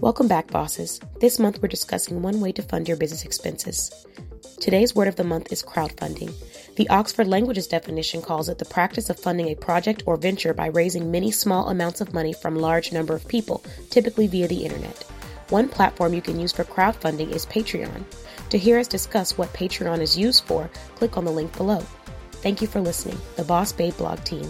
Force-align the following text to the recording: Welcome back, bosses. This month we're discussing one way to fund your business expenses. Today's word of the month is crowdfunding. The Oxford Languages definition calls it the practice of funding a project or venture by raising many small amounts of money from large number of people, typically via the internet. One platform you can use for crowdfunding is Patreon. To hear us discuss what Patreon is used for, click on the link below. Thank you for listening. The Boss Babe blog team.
Welcome 0.00 0.28
back, 0.28 0.50
bosses. 0.50 1.00
This 1.20 1.38
month 1.38 1.62
we're 1.62 1.68
discussing 1.68 2.20
one 2.20 2.42
way 2.42 2.52
to 2.52 2.60
fund 2.60 2.86
your 2.86 2.98
business 2.98 3.24
expenses. 3.24 4.06
Today's 4.60 4.94
word 4.94 5.08
of 5.08 5.16
the 5.16 5.24
month 5.24 5.50
is 5.50 5.62
crowdfunding. 5.62 6.34
The 6.76 6.86
Oxford 6.90 7.26
Languages 7.26 7.66
definition 7.66 8.20
calls 8.20 8.50
it 8.50 8.58
the 8.58 8.66
practice 8.66 9.08
of 9.08 9.18
funding 9.18 9.48
a 9.48 9.54
project 9.54 10.02
or 10.04 10.18
venture 10.18 10.52
by 10.52 10.66
raising 10.66 11.10
many 11.10 11.30
small 11.30 11.70
amounts 11.70 12.02
of 12.02 12.12
money 12.12 12.34
from 12.34 12.56
large 12.56 12.92
number 12.92 13.14
of 13.14 13.26
people, 13.26 13.64
typically 13.88 14.26
via 14.26 14.46
the 14.46 14.66
internet. 14.66 15.02
One 15.48 15.66
platform 15.66 16.12
you 16.12 16.20
can 16.20 16.38
use 16.38 16.52
for 16.52 16.64
crowdfunding 16.64 17.30
is 17.30 17.46
Patreon. 17.46 18.04
To 18.50 18.58
hear 18.58 18.78
us 18.78 18.88
discuss 18.88 19.38
what 19.38 19.52
Patreon 19.54 20.00
is 20.00 20.18
used 20.18 20.44
for, 20.44 20.68
click 20.96 21.16
on 21.16 21.24
the 21.24 21.32
link 21.32 21.56
below. 21.56 21.80
Thank 22.42 22.60
you 22.60 22.68
for 22.68 22.82
listening. 22.82 23.18
The 23.36 23.44
Boss 23.44 23.72
Babe 23.72 23.96
blog 23.96 24.22
team. 24.24 24.46